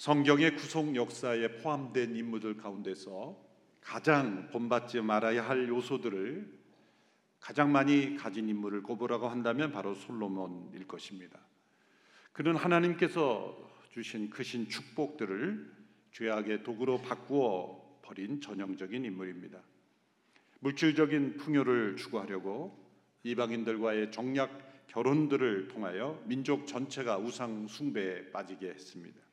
[0.00, 3.36] 성경의 구속 역사에 포함된 인물들 가운데서
[3.82, 6.58] 가장 본받지 말아야 할 요소들을
[7.38, 11.38] 가장 많이 가진 인물을 꼽으라고 한다면 바로 솔로몬일 것입니다.
[12.32, 13.54] 그는 하나님께서
[13.90, 15.70] 주신 크신 축복들을
[16.12, 19.60] 죄악의 도구로 바꾸어 버린 전형적인 인물입니다.
[20.60, 22.90] 물질적인 풍요를 추구하려고
[23.24, 29.29] 이방인들과의 정략 결혼들을 통하여 민족 전체가 우상 숭배에 빠지게 했습니다.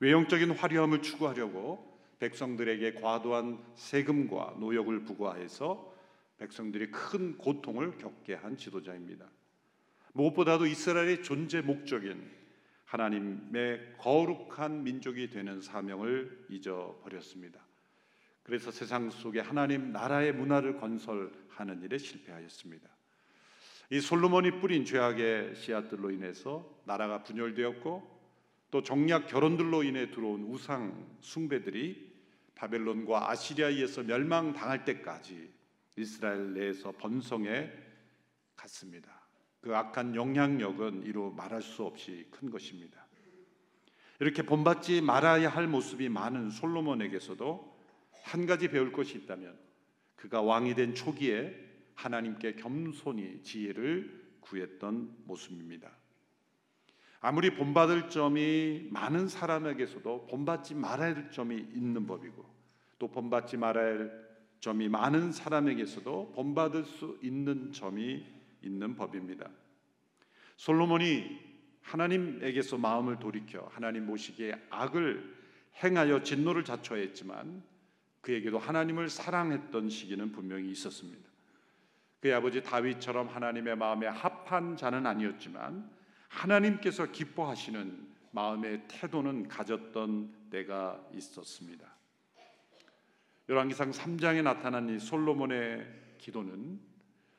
[0.00, 5.94] 외형적인 화려함을 추구하려고 백성들에게 과도한 세금과 노역을 부과해서
[6.38, 9.26] 백성들이 큰 고통을 겪게 한 지도자입니다.
[10.12, 12.38] 무엇보다도 이스라엘의 존재 목적인
[12.84, 17.60] 하나님의 거룩한 민족이 되는 사명을 잊어버렸습니다.
[18.42, 22.88] 그래서 세상 속에 하나님 나라의 문화를 건설하는 일에 실패하였습니다.
[23.90, 28.17] 이 솔로몬이 뿌린 죄악의 씨앗들로 인해서 나라가 분열되었고
[28.70, 32.12] 또 정략 결혼들로 인해 들어온 우상 숭배들이
[32.54, 35.50] 바벨론과 아시리아에 의해서 멸망당할 때까지
[35.96, 37.70] 이스라엘 내에서 번성해
[38.56, 39.18] 갔습니다.
[39.60, 43.06] 그 악한 영향력은 이루 말할 수 없이 큰 것입니다.
[44.20, 47.78] 이렇게 본받지 말아야 할 모습이 많은 솔로몬에게서도
[48.24, 49.56] 한 가지 배울 것이 있다면
[50.16, 51.54] 그가 왕이 된 초기에
[51.94, 55.97] 하나님께 겸손히 지혜를 구했던 모습입니다.
[57.20, 62.44] 아무리 본받을 점이 많은 사람에게서도 본받지 말아야 할 점이 있는 법이고
[62.98, 64.28] 또 본받지 말아야 할
[64.60, 68.24] 점이 많은 사람에게서도 본받을 수 있는 점이
[68.62, 69.48] 있는 법입니다.
[70.56, 71.38] 솔로몬이
[71.82, 75.36] 하나님에게서 마음을 돌이켜 하나님 모시기에 악을
[75.82, 77.62] 행하여 진노를 자초했지만
[78.20, 81.28] 그에게도 하나님을 사랑했던 시기는 분명히 있었습니다.
[82.20, 85.88] 그의 아버지 다윗처럼 하나님의 마음에 합한 자는 아니었지만
[86.28, 91.96] 하나님께서 기뻐하시는 마음의 태도는 가졌던 때가 있었습니다.
[93.48, 95.86] 열왕기상 3장에 나타난 이 솔로몬의
[96.18, 96.80] 기도는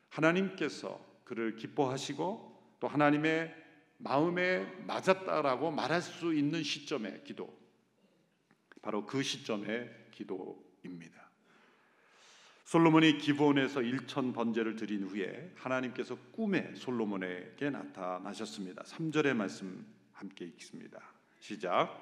[0.08, 3.54] 하나님께서 그를 기뻐하시고 또 하나님의
[3.98, 7.56] 마음에 맞았다라고 말할 수 있는 시점의 기도
[8.82, 11.29] 바로 그 시점의 기도입니다.
[12.70, 18.84] 솔로몬이 기브온에서 일천 번제를 드린 후에 하나님께서 꿈에 솔로몬에게 나타나셨습니다.
[18.84, 21.00] 3절의 말씀 함께 읽습니다.
[21.40, 21.98] 시작.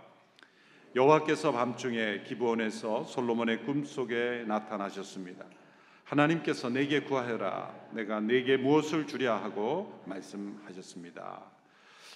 [0.95, 5.47] 여호와께서 밤중에 기브온에서 솔로몬의 꿈속에 나타나셨습니다.
[6.05, 11.51] 하나님께서 내게 구하여라 내가 내게 무엇을 주랴 하고 말씀하셨습니다.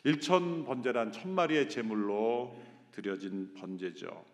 [0.05, 2.55] 일천 번제란 천 마리의 제물로
[2.91, 4.27] 드려진 번제죠.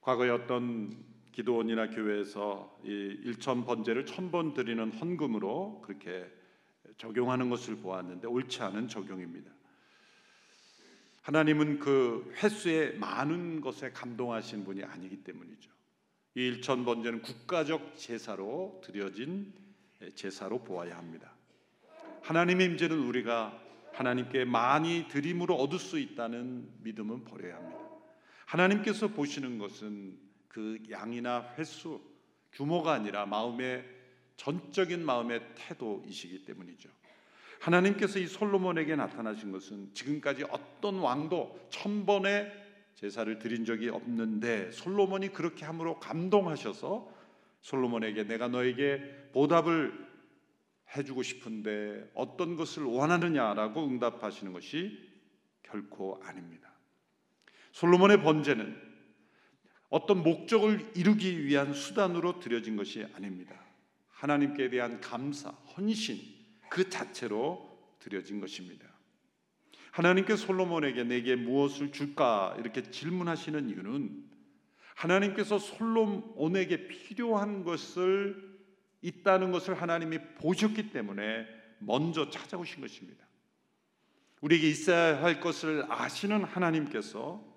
[0.00, 6.30] 과거에 어떤 기도원이나 교회에서 이 일천 번제를 천 번 드리는 헌금으로 그렇게
[6.98, 9.50] 적용하는 것을 보았는데 옳지 않은 적용입니다.
[11.22, 15.70] 하나님은 그 횟수의 많은 것에 감동하신 분이 아니기 때문이죠.
[16.34, 19.52] 이 일천 번제는 국가적 제사로 드려진
[20.14, 21.32] 제사로 보아야 합니다.
[22.22, 23.58] 하나님의 임재는 우리가
[23.92, 27.78] 하나님께 많이 드림으로 얻을 수 있다는 믿음은 버려야 합니다.
[28.46, 30.18] 하나님께서 보시는 것은
[30.52, 32.00] 그 양이나 횟수,
[32.52, 33.84] 규모가 아니라 마음의
[34.36, 36.90] 전적인 마음의 태도이시기 때문이죠.
[37.60, 42.52] 하나님께서 이 솔로몬에게 나타나신 것은 지금까지 어떤 왕도 천 번의
[42.94, 47.10] 제사를 드린 적이 없는데 솔로몬이 그렇게 함으로 감동하셔서
[47.62, 50.12] 솔로몬에게 내가 너에게 보답을
[50.94, 55.10] 해주고 싶은데 어떤 것을 원하느냐라고 응답하시는 것이
[55.62, 56.70] 결코 아닙니다.
[57.70, 58.91] 솔로몬의 번제는
[59.92, 63.54] 어떤 목적을 이루기 위한 수단으로 드려진 것이 아닙니다.
[64.08, 66.18] 하나님께 대한 감사, 헌신
[66.70, 68.88] 그 자체로 드려진 것입니다.
[69.90, 74.24] 하나님께 솔로몬에게 내게 무엇을 줄까 이렇게 질문하시는 이유는
[74.94, 78.50] 하나님께서 솔로몬에게 필요한 것을
[79.02, 81.46] 있다는 것을 하나님이 보셨기 때문에
[81.80, 83.26] 먼저 찾아오신 것입니다.
[84.40, 87.51] 우리에게 있어야 할 것을 아시는 하나님께서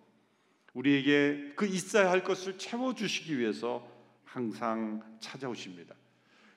[0.76, 3.88] 우리에게 그 있어야 할 것을 채워주시기 위해서
[4.24, 5.96] 항상 찾아오십니다.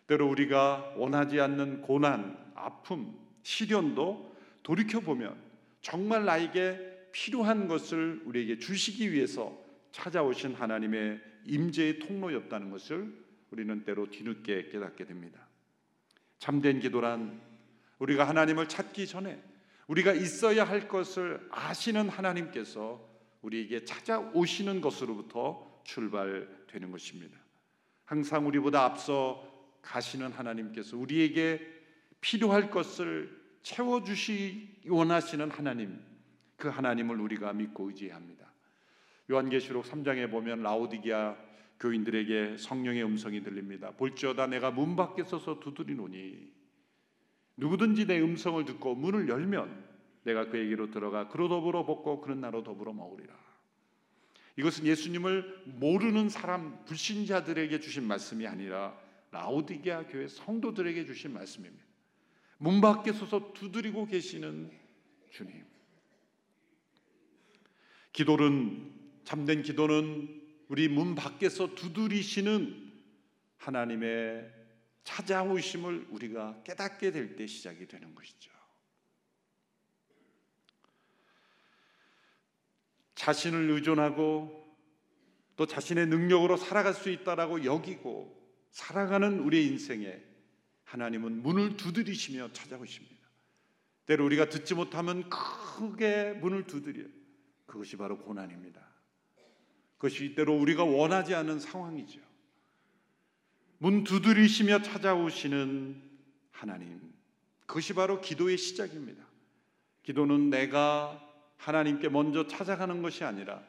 [0.07, 5.37] 때로 우리가 원하지 않는 고난, 아픔, 시련도 돌이켜보면
[5.81, 9.57] 정말 나에게 필요한 것을 우리에게 주시기 위해서
[9.93, 13.13] 찾아오신 하나님의 임재의 통로였다는 것을
[13.51, 15.47] 우리는 때로 뒤늦게 깨닫게 됩니다.
[16.39, 17.41] 참된 기도란
[17.99, 19.43] 우리가 하나님을 찾기 전에
[19.87, 23.08] 우리가 있어야 할 것을 아시는 하나님께서
[23.43, 27.39] 우리에게 찾아오시는 것으로부터 출발되는 것입니다.
[28.05, 29.47] 항상 우리보다 앞서
[29.83, 31.61] 가시는 하나님께서 우리에게
[32.21, 36.01] 필요할 것을 채워주시 원하시는 하나님,
[36.57, 38.51] 그 하나님을 우리가 믿고 의지합니다.
[39.31, 41.37] 요한계시록 3장에 보면 라오디게아
[41.81, 43.93] 교인들에게 성령의 음성이 들립니다.
[43.93, 46.53] 볼지어다 내가 문 밖에 서서 두드리노니
[47.57, 49.88] 누구든지 내 음성을 듣고 문을 열면
[50.25, 53.35] 내가 그에게로 들어가 그로 더불어 먹고 그런 나로 더불어 먹으리라.
[54.57, 58.99] 이것은 예수님을 모르는 사람 불신자들에게 주신 말씀이 아니라
[59.31, 61.85] 라오디게아 교회 성도들에게 주신 말씀입니다.
[62.59, 64.71] 문 밖에 서서 두드리고 계시는
[65.31, 65.65] 주님.
[68.13, 68.93] 기도는
[69.25, 72.93] 참된 기도는 우리 문 밖에서 두드리시는
[73.59, 74.51] 하나님의
[75.05, 78.58] 찾아오심을 우리가 깨닫게 될 때 시작이 되는 것이죠.
[83.19, 84.65] 자신을 의존하고
[85.57, 88.33] 또 자신의 능력으로 살아갈 수 있다라고 여기고
[88.71, 90.23] 살아가는 우리의 인생에
[90.85, 93.17] 하나님은 문을 두드리시며 찾아오십니다.
[94.07, 97.09] 때로 우리가 듣지 못하면 크게 문을 두드려요.
[97.67, 98.81] 그것이 바로 고난입니다.
[99.97, 102.21] 그것이 때로 우리가 원하지 않은 상황이죠.
[103.79, 106.01] 문 두드리시며 찾아오시는
[106.53, 107.01] 하나님.
[107.67, 109.27] 그것이 바로 기도의 시작입니다.
[110.05, 111.28] 기도는 내가
[111.59, 113.63] 하나님께 먼저 찾아가는 것이 아니라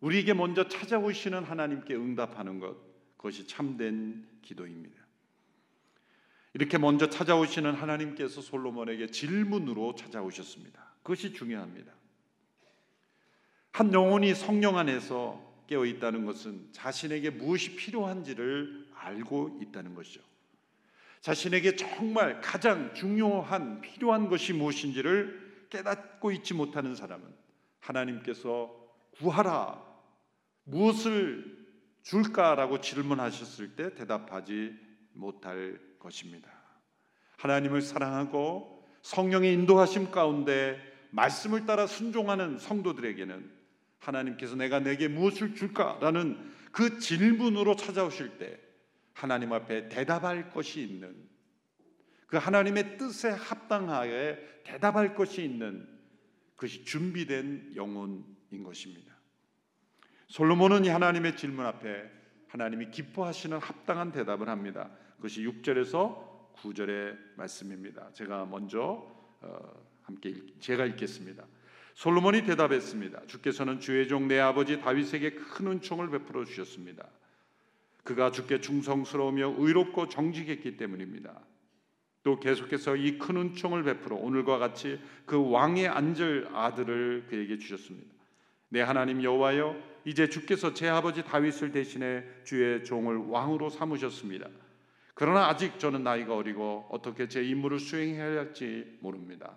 [0.00, 2.76] 우리에게 먼저 찾아오시는 하나님께 응답하는 것.
[3.16, 5.02] 그것이 참된 기도입니다.
[6.52, 10.94] 이렇게 먼저 찾아오시는 하나님께서 솔로몬에게 질문으로 찾아오셨습니다.
[11.02, 11.92] 그것이 중요합니다.
[13.72, 20.20] 한 영혼이 성령 안에서 깨어 있다는 것은 자신에게 무엇이 필요한지를 알고 있다는 것이죠.
[21.22, 25.43] 자신에게 정말 가장 중요한 필요한 것이 무엇인지를
[25.74, 27.26] 깨닫고 있지 못하는 사람은
[27.80, 28.72] 하나님께서
[29.16, 29.82] 구하라
[30.64, 31.64] 무엇을
[32.02, 34.72] 줄까라고 질문하셨을 때 대답하지
[35.14, 36.50] 못할 것입니다.
[37.38, 40.78] 하나님을 사랑하고 성령의 인도하심 가운데
[41.10, 43.52] 말씀을 따라 순종하는 성도들에게는
[43.98, 48.60] 하나님께서 내가 내게 무엇을 줄까라는 그 질문으로 찾아오실 때
[49.12, 51.28] 하나님 앞에 대답할 것이 있는
[52.34, 55.86] 그 하나님의 뜻에 합당하게 대답할 것이 있는
[56.56, 59.14] 그것이 준비된 영혼인 것입니다.
[60.26, 62.10] 솔로몬은 이 하나님의 질문 앞에
[62.48, 64.90] 하나님이 기뻐하시는 합당한 대답을 합니다.
[65.14, 68.10] 그것이 6절에서 9절의 말씀입니다.
[68.14, 69.06] 제가 먼저
[69.40, 71.44] 어, 함께 제가 읽겠습니다.
[71.94, 73.26] 솔로몬이 대답했습니다.
[73.28, 77.06] 주께서는 주의 종 내 아버지 다윗에게 큰 은총을 베풀어 주셨습니다.
[78.02, 81.40] 그가 주께 충성스러우며 의롭고 정직했기 때문입니다.
[82.24, 88.12] 또 계속해서 이 큰 은총을 베풀어 오늘과 같이 그 왕의 앉을 아들을 그에게 주셨습니다.
[88.70, 89.76] 내 하나님 여호와여
[90.06, 94.48] 이제 주께서 제 아버지 다윗을 대신해 주의 종을 왕으로 삼으셨습니다.
[95.14, 99.54] 그러나 아직 저는 나이가 어리고 어떻게 제 임무를 수행해야 할지 모릅니다.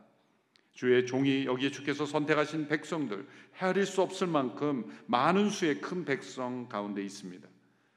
[0.73, 3.25] 주의 종이 여기에 주께서 선택하신 백성들
[3.59, 7.47] 헤아릴 수 없을 만큼 많은 수의 큰 백성 가운데 있습니다.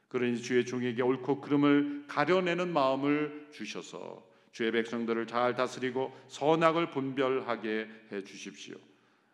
[0.08, 8.24] 그러니 주의 종에게 옳고 그름을 가려내는 마음을 주셔서 주의 백성들을 잘 다스리고 선악을 분별하게 해
[8.24, 8.76] 주십시오.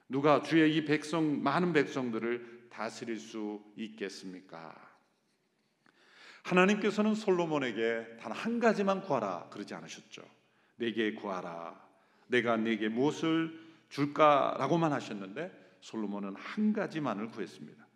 [0.09, 4.75] 누가 주의 이 백성 많은 백성들을 다스릴 수 있겠습니까?
[6.45, 10.23] 하나님께서는 솔로몬에게 단 한 가지만 구하라 그러지 않으셨죠.
[10.77, 11.85] 내게 구하라.
[12.29, 13.59] 내가 네게 무엇을
[13.89, 17.87] 줄까라고만 하셨는데 솔로몬은 한 가지만을 구했습니다.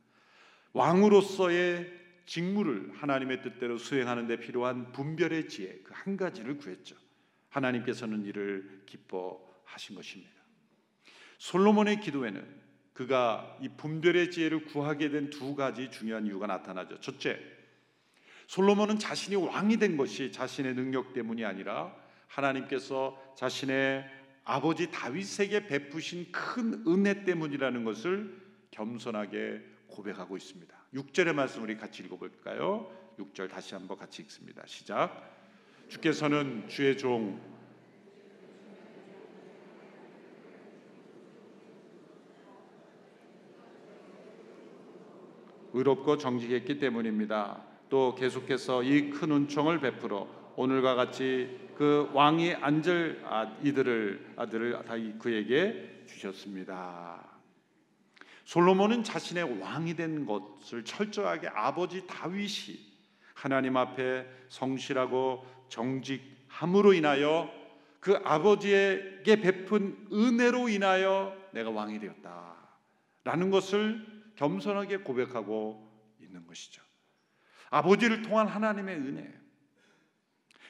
[0.72, 1.92] 왕으로서의
[2.26, 6.96] 직무를 하나님의 뜻대로 수행하는 데 필요한 분별의 지혜 그 한 가지를 구했죠.
[7.50, 10.32] 하나님께서는 이를 기뻐하신 것입니다.
[11.38, 12.60] 솔로몬의 기도에는
[12.92, 17.00] 그가 이 분별의 지혜를 구하게 된 두 가지 중요한 이유가 나타나죠.
[17.00, 17.40] 첫째,
[18.46, 21.94] 솔로몬은 자신이 왕이 된 것이 자신의 능력 때문이 아니라
[22.26, 24.04] 하나님께서 자신의
[24.44, 28.36] 아버지 다윗에게 베푸신 큰 은혜 때문이라는 것을
[28.70, 30.76] 겸손하게 고백하고 있습니다.
[30.94, 32.90] 6절의 말씀 우리 같이 읽어볼까요?
[33.18, 34.62] 6절 다시 한번 같이 읽습니다.
[34.66, 35.39] 시작.
[35.90, 37.40] 주께서는 주의 종
[45.72, 47.64] 의롭고 정직했기 때문입니다.
[47.88, 54.94] 또 계속해서 이 큰 은총을 베풀어 오늘과 같이 그 왕이 앉을 아, 이들을 아들을 다
[55.18, 57.20] 그에게 주셨습니다.
[58.44, 62.78] 솔로몬은 자신의 왕이 된 것을 철저하게 아버지 다윗이
[63.34, 67.50] 하나님 앞에 성실하고 정직함으로 인하여
[68.00, 72.56] 그 아버지에게 베푼 은혜로 인하여 내가 왕이 되었다
[73.24, 76.82] 라는 것을 겸손하게 고백하고 있는 것이죠.
[77.70, 79.32] 아버지를 통한 하나님의 은혜,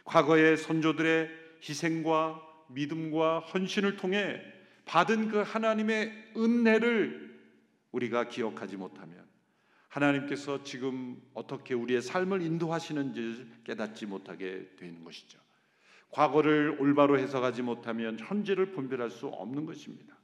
[0.04, 1.30] 과거의 선조들의
[1.62, 4.42] 희생과 믿음과 헌신을 통해
[4.85, 7.30] 받은 그 하나님의 은혜를
[7.92, 9.29] 우리가 기억하지 못하면
[9.90, 15.38] 하나님께서 지금 어떻게 우리의 삶을 인도하시는지 깨닫지 못하게 되는 것이죠.
[16.11, 20.16] 과거를 올바로 해석하지 못하면 현재를 분별할 수 없는 것입니다.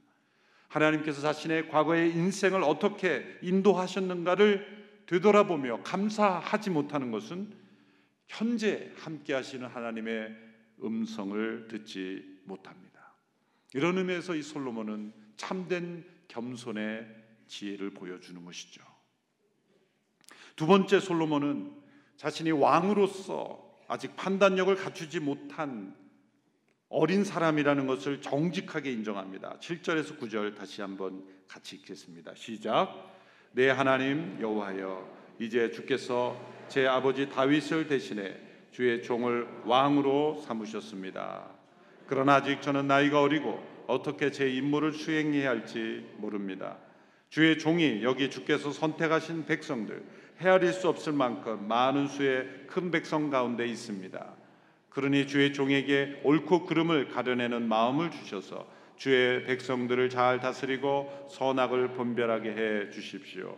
[0.69, 7.53] 하나님께서 자신의 과거의 인생을 어떻게 인도하셨는가를 되돌아보며 감사하지 못하는 것은
[8.27, 10.35] 현재 함께 하시는 하나님의
[10.83, 13.13] 음성을 듣지 못합니다.
[13.73, 17.07] 이런 의미에서 이 솔로몬은 참된 겸손의
[17.47, 18.86] 지혜를 보여주는 것이죠.
[20.57, 21.71] 두 번째 솔로몬은
[22.17, 25.95] 자신이 왕으로서 아직 판단력을 갖추지 못한
[26.89, 29.59] 어린 사람이라는 것을 정직하게 인정합니다.
[29.59, 32.33] 7절에서 9절 다시 한번 같이 읽겠습니다.
[32.33, 33.13] 시작.
[33.51, 35.07] 내 하나님 여호와여
[35.39, 36.35] 이제 주께서
[36.67, 38.35] 제 아버지 다윗을 대신해
[38.71, 41.51] 주의 종을 왕으로 삼으셨습니다.
[42.07, 46.77] 그러나 아직 저는 나이가 어리고 어떻게 제 임무를 수행해야 할지 모릅니다.
[47.29, 50.03] 주의 종이 여기 주께서 선택하신 백성들
[50.39, 54.35] 헤아릴 수 없을 만큼 많은 수의 큰 백성 가운데 있습니다.
[54.89, 58.67] 그러니 주의 종에게 옳고 그름을 가려내는 마음을 주셔서
[58.97, 63.57] 주의 백성들을 잘 다스리고 선악을 분별하게 해 주십시오.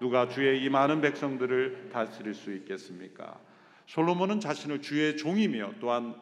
[0.00, 3.38] 누가 주의 이 많은 백성들을 다스릴 수 있겠습니까?
[3.86, 6.14] 솔로몬은 자신을 주의 종이며 또한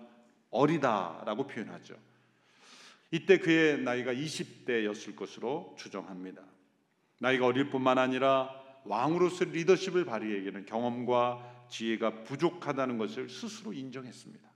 [0.50, 1.94] 어리다라고 표현하죠.
[3.10, 6.42] 이때 그의 나이가 20대였을 것으로 추정합니다.
[7.20, 8.50] 나이가 어릴 뿐만 아니라
[8.84, 14.48] 왕으로서 리더십을 발휘하기에는 경험과 지혜가 부족하다는 것을 스스로 인정했습니다.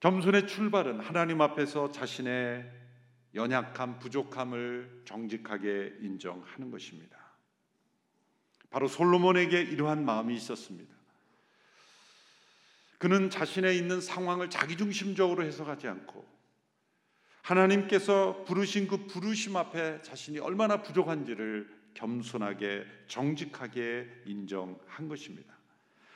[0.00, 2.70] 겸손의 출발은 하나님 앞에서 자신의
[3.34, 7.18] 연약함, 부족함을 정직하게 인정하는 것입니다.
[8.70, 10.94] 바로 솔로몬에게 이러한 마음이 있었습니다.
[12.98, 16.37] 그는 자신의 있는 상황을 자기중심적으로 해석하지 않고
[17.42, 25.54] 하나님께서 부르신 그 부르심 앞에 자신이 얼마나 부족한지를 겸손하게 정직하게 인정한 것입니다.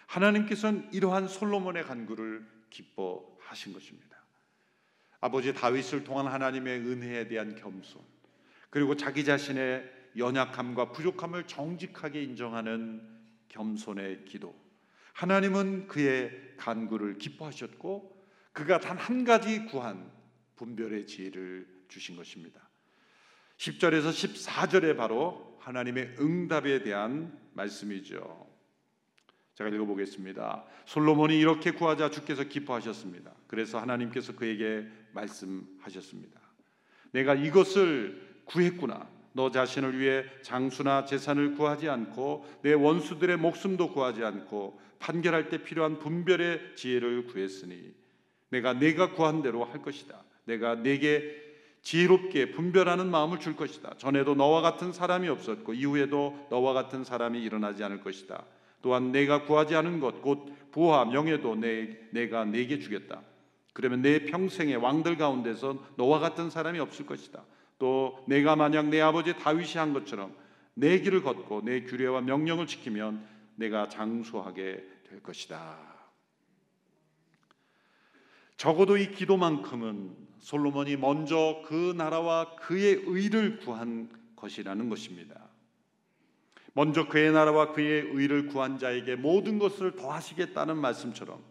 [0.06, 4.18] 하나님께서는 이러한 솔로몬의 간구를 기뻐하신 것입니다.
[5.20, 8.02] 아버지 다윗을 통한 하나님의 은혜에 대한 겸손,
[8.70, 13.08] 그리고 자기 자신의 연약함과 부족함을 정직하게 인정하는
[13.48, 14.54] 겸손의 기도.
[15.14, 20.10] 하나님은 그의 간구를 기뻐하셨고 그가 단 한 가지 구한
[20.62, 22.60] 분별의 지혜를 주신 것입니다.
[23.56, 28.46] 10절에서 14절에 바로 하나님의 응답에 대한 말씀이죠.
[29.54, 30.64] 제가 읽어보겠습니다.
[30.86, 33.32] 솔로몬이 이렇게 구하자 주께서 기뻐하셨습니다.
[33.48, 36.40] 그래서 하나님께서 그에게 말씀하셨습니다.
[37.10, 39.10] 내가 이것을 구했구나.
[39.34, 45.98] 너 자신을 위해 장수나 재산을 구하지 않고 내 원수들의 목숨도 구하지 않고 판결할 때 필요한
[45.98, 47.94] 분별의 지혜를 구했으니
[48.50, 50.22] 내가 내가 구한 대로 할 것이다.
[50.44, 51.40] 내가 내게
[51.82, 53.94] 지혜롭게 분별하는 마음을 줄 것이다.
[53.98, 58.44] 전에도 너와 같은 사람이 없었고 이후에도 너와 같은 사람이 일어나지 않을 것이다.
[58.82, 63.20] 또한 내가 구하지 않은 것 곧 부와 명예도 내, 내가 내게 주겠다.
[63.72, 67.44] 그러면 내 평생의 왕들 가운데서 너와 같은 사람이 없을 것이다.
[67.78, 70.34] 또 내가 만약 내 아버지 다윗이 한 것처럼
[70.74, 75.91] 내 길을 걷고 내 규례와 명령을 지키면 내가 장수하게 될 것이다.
[78.62, 85.48] 적어도 이 기도만큼은 솔로몬이 먼저 그 나라와 그의 의를 구한 것이라는 것입니다.
[86.72, 91.42] 먼저 그의 나라와 그의 의를 구한 자에게 모든 것을 더하시겠다는 말씀처럼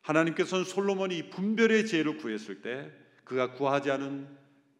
[0.00, 2.90] 하나님께서는 솔로몬이 분별의 지혜를 구했을 때
[3.24, 4.26] 그가 구하지 않은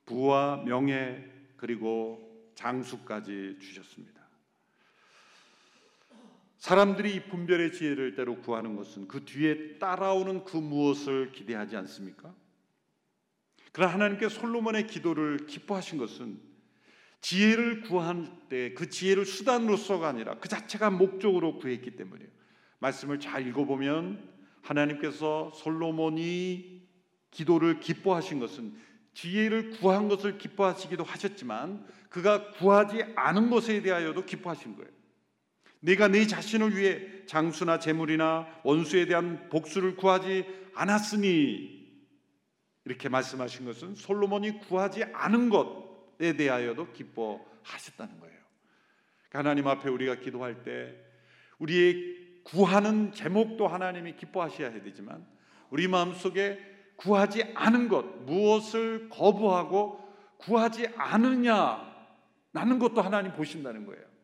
[0.07, 1.23] 부와 명예
[1.59, 4.26] 그리고 장수까지 주셨습니다.
[6.59, 12.35] 사람들이 이 분별의 지혜를 때로 구하는 것은 그 뒤에 따라오는 그 무엇을 기대하지 않습니까?
[13.73, 16.41] 그러나 하나님께 솔로몬의 기도를 기뻐하신 것은
[17.21, 22.31] 지혜를 구할 때그 지혜를 수단으로서가 아니라 그 자체가 목적으로 구했기 때문이에요.
[22.79, 26.83] 말씀을 잘 읽어보면 하나님께서 솔로몬이
[27.31, 28.75] 기도를 기뻐하신 것은
[29.13, 34.96] 지혜를 구한 것을 기뻐하시기도 하셨지만 그가 구하지 않은 것에 대하여도 기뻐하신 거예요.
[35.87, 41.77] 내가 내 자신을 위해 장수나 재물이나 원수에 대한 복수를 구하지 않았으니
[42.85, 48.37] 이렇게 말씀하신 것은 솔로몬이 구하지 않은 것에 대하여도 기뻐하셨다는 거예요.
[49.29, 50.93] 그러니까 하나님 앞에 우리가 기도할 때
[51.61, 55.25] 우리의 구하는 제목도 하나님이 기뻐하셔야 되지만
[55.71, 56.59] 우리 마음 속에
[56.97, 60.01] 구하지 않은 것 무엇을 거부하고
[60.39, 61.95] 구하지 않느냐
[62.51, 64.16] 나는 것도 하나님 보신다는 거예요.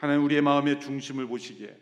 [0.00, 1.78] 하나님 우리의 마음의 중심을 보시기에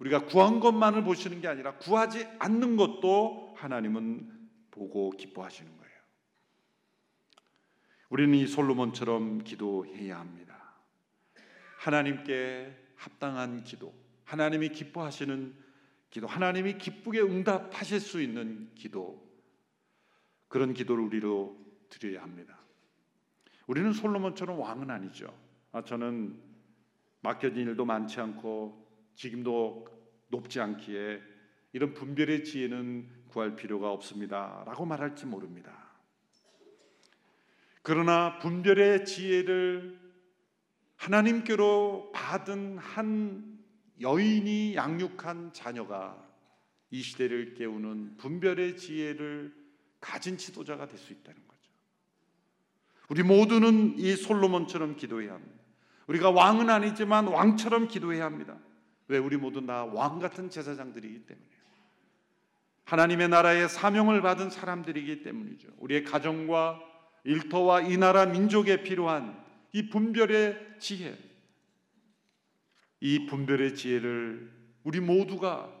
[0.00, 5.96] 우리가 구한 것만을 보시는 게 아니라 구하지 않는 것도 하나님은 보고 기뻐하시는 거예요.
[8.08, 10.74] 우리는 이 솔로몬처럼 기도해야 합니다.
[11.78, 15.54] 하나님께 합당한 기도, 하나님이 기뻐하시는
[16.10, 19.24] 기도, 하나님이 기쁘게 응답하실 수 있는 기도,
[20.48, 21.56] 그런 기도를 우리로
[21.90, 22.58] 드려야 합니다.
[23.68, 25.32] 우리는 솔로몬처럼 왕은 아니죠.
[25.70, 26.45] 아, 저는
[27.26, 29.86] 맡겨진 일도 많지 않고 지금도
[30.28, 31.20] 높지 않기에
[31.72, 34.62] 이런 분별의 지혜는 구할 필요가 없습니다.
[34.64, 35.90] 라고 말할지 모릅니다.
[37.82, 39.98] 그러나 분별의 지혜를
[40.96, 43.58] 하나님께로 받은 한
[44.00, 46.24] 여인이 양육한 자녀가
[46.90, 49.52] 이 시대를 깨우는 분별의 지혜를
[50.00, 51.72] 가진 지도자가 될 수 있다는 거죠.
[53.08, 55.65] 우리 모두는 이 솔로몬처럼 기도해야 합니다.
[56.06, 58.56] 우리가 왕은 아니지만 왕처럼 기도해야 합니다.
[59.08, 61.56] 왜 우리 모두 다 왕 같은 제사장들이기 때문이에요.
[62.84, 65.68] 하나님의 나라의 사명을 받은 사람들이기 때문이죠.
[65.78, 66.80] 우리의 가정과
[67.24, 71.18] 일터와 이 나라 민족에 필요한 이 분별의 지혜,
[73.00, 74.52] 이 분별의 지혜를
[74.84, 75.72] 우리 모두가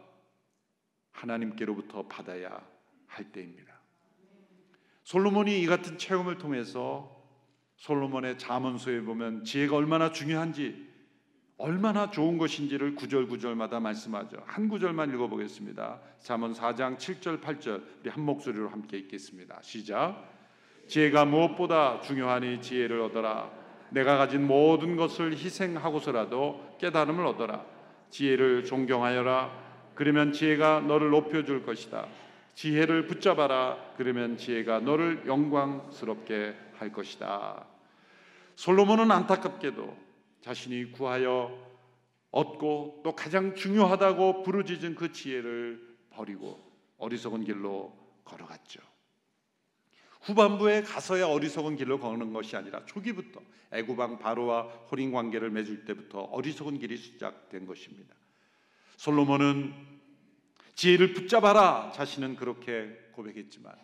[1.12, 2.60] 하나님께로부터 받아야
[3.06, 3.80] 할 때입니다.
[5.04, 7.15] 솔로몬이 이 같은 체험을 통해서
[7.76, 10.86] 솔로몬의 자문서에 보면 지혜가 얼마나 중요한지
[11.58, 14.42] 얼마나 좋은 것인지를 구절 구절마다 말씀하죠.
[14.44, 16.00] 한 구절만 읽어보겠습니다.
[16.20, 19.60] 잠언 4장 7절 8절 우리 한 목소리로 함께 읽겠습니다.
[19.62, 20.32] 시작.
[20.86, 23.50] 지혜가 무엇보다 중요하니 지혜를 얻어라.
[23.90, 27.64] 내가 가진 모든 것을 희생하고서라도 깨달음을 얻어라.
[28.10, 29.66] 지혜를 존경하여라.
[29.94, 32.06] 그러면 지혜가 너를 높여줄 것이다.
[32.56, 33.92] 지혜를 붙잡아라.
[33.98, 37.66] 그러면 지혜가 너를 영광스럽게 할 것이다.
[38.56, 39.96] 솔로몬은 안타깝게도
[40.40, 41.66] 자신이 구하여
[42.30, 46.58] 얻고 또 가장 중요하다고 부르짖은 그 지혜를 버리고
[46.96, 48.80] 어리석은 길로 걸어갔죠.
[50.22, 56.78] 후반부에 가서야 어리석은 길로 걷는 것이 아니라 초기부터 애구방 바로와 혼인 관계를 맺을 때부터 어리석은
[56.78, 58.14] 길이 시작된 것입니다.
[58.96, 59.95] 솔로몬은
[60.76, 63.74] 지혜를 붙잡아라 자신은 그렇게 고백했지만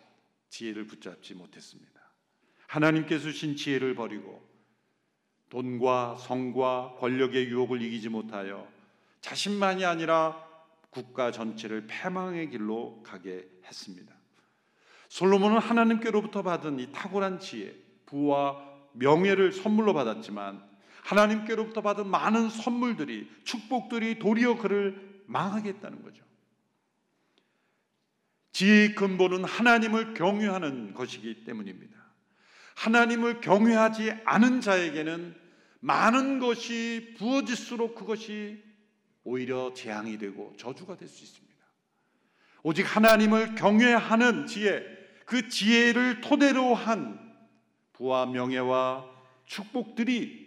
[0.49, 1.91] 지혜를 붙잡지 못했습니다.
[2.67, 4.47] 하나님께서 주신 지혜를 버리고
[5.49, 8.67] 돈과 성과 권력의 유혹을 이기지 못하여
[9.21, 10.43] 자신만이 아니라
[10.91, 14.13] 국가 전체를 패망의 길로 가게 했습니다.
[15.09, 17.75] 솔로몬은 하나님께로부터 받은 이 탁월한 지혜,
[18.05, 20.63] 부와 명예를 선물로 받았지만
[21.03, 26.23] 하나님께로부터 받은 많은 선물들이 축복들이 도리어 그를 망하게 했다는 거죠.
[28.53, 31.97] 지혜의 근본은 하나님을 경외하는 것이기 때문입니다.
[32.75, 35.35] 하나님을 경외하지 않은 자에게는
[35.79, 38.63] 많은 것이 부어질수록 그것이
[39.23, 41.53] 오히려 재앙이 되고 저주가 될 수 있습니다.
[42.63, 44.83] 오직 하나님을 경외하는 지혜,
[45.25, 47.19] 그 지혜를 토대로 한
[47.93, 49.05] 부와 명예와
[49.45, 50.43] 축복들이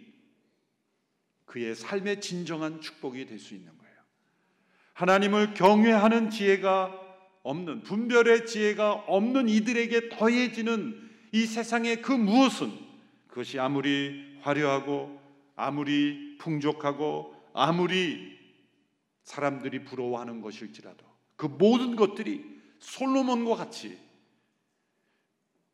[1.45, 3.95] 그의 삶의 진정한 축복이 될 수 있는 거예요.
[4.93, 7.06] 하나님을 경외하는 지혜가
[7.47, 12.71] 없는 분별의 지혜가 없는 이들에게 더해지는 이 세상의 그 무엇은
[13.27, 15.17] 그것이 아무리 화려하고
[15.55, 18.37] 아무리 풍족하고 아무리
[19.23, 21.05] 사람들이 부러워하는 것일지라도
[21.37, 22.43] 그 모든 것들이
[22.79, 23.97] 솔로몬과 같이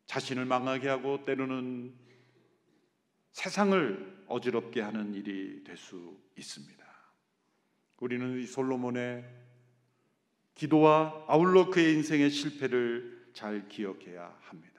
[0.05, 1.95] 자신을 망하게 하고 때로는
[3.31, 6.83] 세상을 어지럽게 하는 일이 될 수 있습니다.
[7.97, 9.42] 우리는 이 솔로몬의
[10.55, 14.73] 기도와 아울러 그의 인생의 실패를 잘 기억해야 합니다.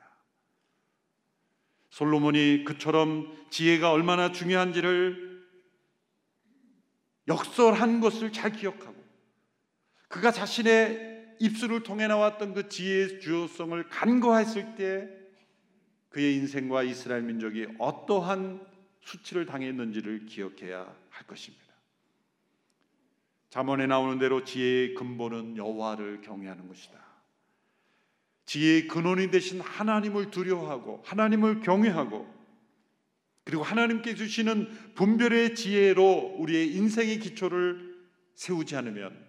[1.90, 5.44] 솔로몬이 그처럼 지혜가 얼마나 중요한지를
[7.28, 8.94] 역설한 것을 잘 기억하고
[10.08, 15.08] 그가 자신의 입술을 통해 나왔던 그 지혜의 주요성을 간과했을 때
[16.10, 18.64] 그의 인생과 이스라엘 민족이 어떠한
[19.00, 21.63] 수치를 당했는지를 기억해야 할 것입니다.
[23.55, 26.99] 잠언에 나오는 대로 지혜의 근본은 여호와를 경외하는 것이다.
[28.47, 32.27] 지혜의 근원이 되신 하나님을 두려워하고 하나님을 경외하고
[33.45, 37.95] 그리고 하나님께 주시는 분별의 지혜로 우리의 인생의 기초를
[38.35, 39.25] 세우지 않으면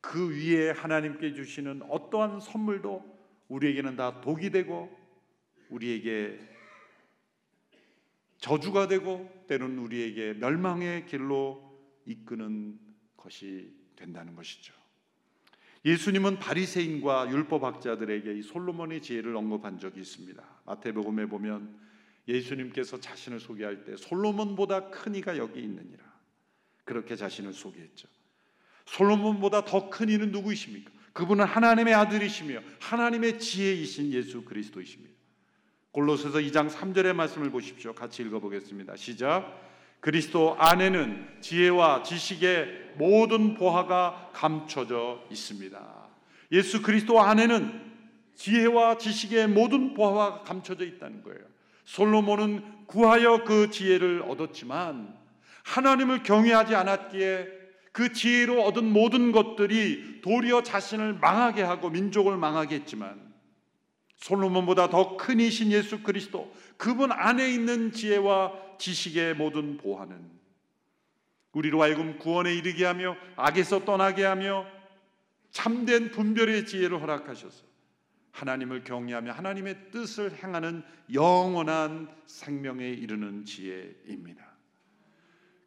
[0.00, 3.04] 그 위에 하나님께 주시는 어떠한 선물도
[3.46, 4.90] 우리에게는 다 독이 되고
[5.68, 6.40] 우리에게
[8.38, 11.70] 저주가 되고 때로는 우리에게 멸망의 길로
[12.04, 12.89] 이끄는
[13.20, 14.74] 것이 된다는 것이죠.
[15.84, 20.42] 예수님은 바리새인과 율법학자들에게 이 솔로몬의 지혜를 언급한 적이 있습니다.
[20.66, 21.78] 마태복음에 보면
[22.28, 26.04] 예수님께서 자신을 소개할 때 솔로몬보다 큰 이가 여기 있느니라.
[26.84, 28.08] 그렇게 자신을 소개했죠.
[28.86, 30.90] 솔로몬보다 더 큰 이는 누구이십니까?
[31.12, 35.14] 그분은 하나님의 아들이시며 하나님의 지혜이신 예수 그리스도이십니다.
[35.92, 37.94] 골로새서 2장 3절의 말씀을 보십시오.
[37.94, 38.96] 같이 읽어보겠습니다.
[38.96, 39.69] 시작.
[40.00, 45.80] 그리스도 안에는 지혜와 지식의 모든 보화가 감춰져 있습니다.
[46.52, 47.90] 예수 그리스도 안에는
[48.34, 51.40] 지혜와 지식의 모든 보화가 감춰져 있다는 거예요.
[51.84, 55.14] 솔로몬은 구하여 그 지혜를 얻었지만
[55.64, 57.46] 하나님을 경외하지 않았기에
[57.92, 63.29] 그 지혜로 얻은 모든 것들이 도리어 자신을 망하게 하고 민족을 망하게 했지만
[64.20, 70.30] 솔로몬보다 더 큰 이신 예수 그리스도 그분 안에 있는 지혜와 지식의 모든 보화는
[71.52, 74.66] 우리로 하여금 구원에 이르게 하며 악에서 떠나게 하며
[75.50, 77.64] 참된 분별의 지혜를 허락하셔서
[78.30, 84.48] 하나님을 경외하며 하나님의 뜻을 행하는 영원한 생명에 이르는 지혜입니다.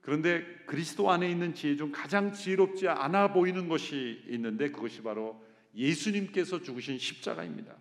[0.02, 5.44] 그런데 그리스도 안에 있는 지혜 중 가장 지혜롭지 않아 보이는 것이 있는데 그것이 바로
[5.76, 7.76] 예수님께서 죽으신 십자가입니다.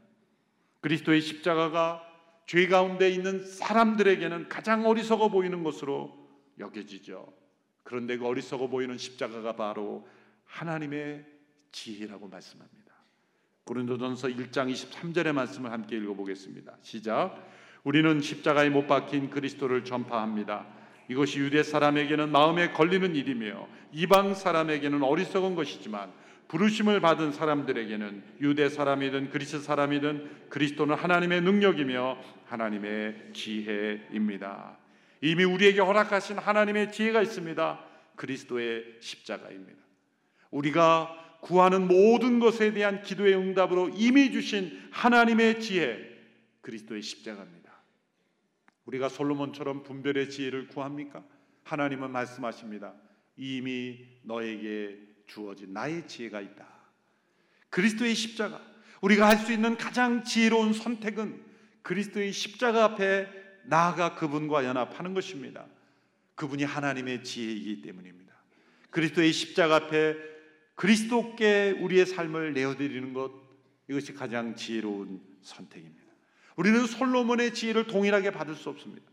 [0.82, 2.06] 그리스도의 십자가가
[2.46, 6.12] 죄 가운데 있는 사람들에게는 가장 어리석어 보이는 것으로
[6.58, 7.32] 여겨지죠.
[7.82, 10.06] 그런데 그 어리석어 보이는 십자가가 바로
[10.44, 11.24] 하나님의
[11.70, 12.92] 지혜라고 말씀합니다.
[13.64, 16.76] 고린도전서 1장 23절의 말씀을 함께 읽어보겠습니다.
[16.82, 17.48] 시작.
[17.84, 20.66] 우리는 십자가에 못 박힌 그리스도를 전파합니다.
[21.08, 26.12] 이것이 유대 사람에게는 마음에 걸리는 일이며 이방 사람에게는 어리석은 것이지만
[26.52, 34.76] 부르심을 받은 사람들에게는 유대 사람이든 그리스 사람이든 그리스도는 하나님의 능력이며 하나님의 지혜입니다.
[35.22, 37.82] 이미 우리에게 허락하신 하나님의 지혜가 있습니다.
[38.16, 39.80] 그리스도의 십자가입니다.
[40.50, 45.98] 우리가 구하는 모든 것에 대한 기도의 응답으로 이미 주신 하나님의 지혜,
[46.60, 47.72] 그리스도의 십자가입니다.
[48.84, 51.24] 우리가 솔로몬처럼 분별의 지혜를 구합니까?
[51.64, 52.92] 하나님은 말씀하십니다.
[53.38, 56.66] 이미 너에게 주어진 나의 지혜가 있다.
[57.70, 58.60] 그리스도의 십자가.
[59.00, 61.42] 우리가 할 수 있는 가장 지혜로운 선택은
[61.82, 63.28] 그리스도의 십자가 앞에
[63.64, 65.66] 나아가 그분과 연합하는 것입니다.
[66.34, 68.32] 그분이 하나님의 지혜이기 때문입니다.
[68.90, 70.16] 그리스도의 십자가 앞에
[70.74, 73.32] 그리스도께 우리의 삶을 내어드리는 것
[73.88, 76.02] 이것이 가장 지혜로운 선택입니다.
[76.56, 79.10] 우리는 솔로몬의 지혜를 동일하게 받을 수 없습니다.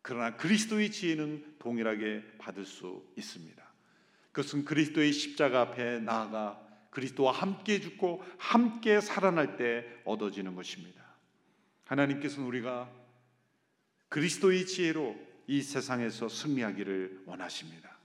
[0.00, 3.67] 그러나 그리스도의 지혜는 동일하게 받을 수 있습니다.
[4.38, 11.02] 그것은 그리스도의 십자가 앞에 나아가 그리스도와 함께 죽고 함께 살아날 때 얻어지는 것입니다.
[11.86, 12.88] 하나님께서는 우리가
[14.08, 15.16] 그리스도의 지혜로
[15.48, 17.98] 이 세상에서 승리하기를 원하십니다.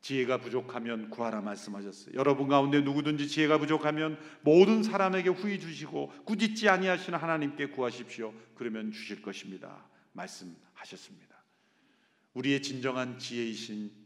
[0.00, 2.14] 지혜가 부족하면 구하라 말씀하셨어요.
[2.14, 8.32] 여러분 가운데 누구든지 지혜가 부족하면 모든 사람에게 후히 주시고 꾸짖지 아니하시는 하나님께 구하십시오.
[8.54, 9.84] 그러면 주실 것입니다.
[10.12, 11.34] 말씀하셨습니다.
[12.32, 14.03] 우리의 진정한 지혜이신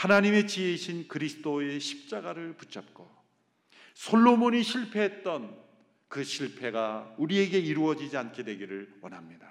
[0.00, 3.06] 하나님의 지혜이신 그리스도의 십자가를 붙잡고
[3.92, 5.54] 솔로몬이 실패했던
[6.08, 9.46] 그 실패가 우리에게 이루어지지 않게 되기를 원합니다.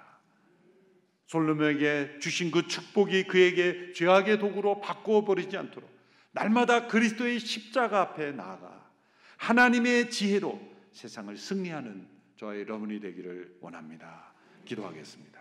[1.26, 5.88] 솔로몬에게 주신 그 축복이 그에게 죄악의 도구로 바꾸어 버리지 않도록
[6.32, 8.90] 날마다 그리스도의 십자가 앞에 나아가
[9.36, 10.60] 하나님의 지혜로
[10.90, 12.08] 세상을 승리하는
[12.38, 14.34] 저와 여러분이 되기를 원합니다.
[14.64, 15.39] 기도하겠습니다.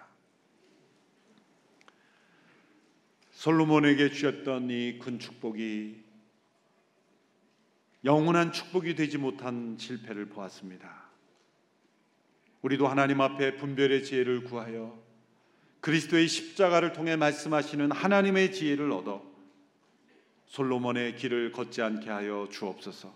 [3.39, 5.95] 솔로몬에게 주셨던 이 큰 축복이
[8.03, 11.05] 영원한 축복이 되지 못한 실패를 보았습니다.
[12.61, 15.01] 우리도 하나님 앞에 분별의 지혜를 구하여
[15.79, 19.23] 그리스도의 십자가를 통해 말씀하시는 하나님의 지혜를 얻어
[20.47, 23.13] 솔로몬의 길을 걷지 않게 하여 주옵소서.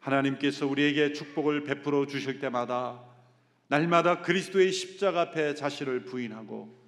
[0.00, 3.00] 하나님께서 우리에게 축복을 베풀어 주실 때마다
[3.68, 6.87] 날마다 그리스도의 십자가 앞에 자신을 부인하고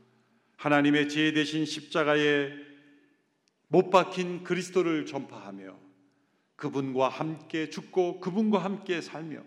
[0.61, 2.51] 하나님의 지혜 대신 십자가에
[3.68, 5.75] 못 박힌 그리스도를 전파하며
[6.57, 9.38] 그분과 함께 죽고 그분과 함께 살며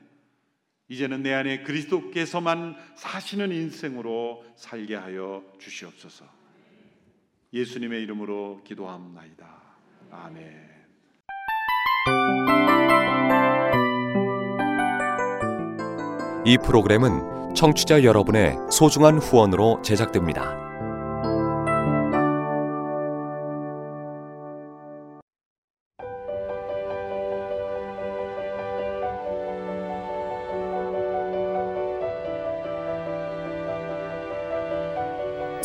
[0.87, 6.25] 이제는 내 안에 그리스도께서만 사시는 인생으로 살게 하여 주시옵소서.
[7.53, 9.61] 예수님의 이름으로 기도합나이다.
[10.09, 10.73] 아멘.
[16.45, 20.72] 이 프로그램은 청취자 여러분의 소중한 후원으로 제작됩니다.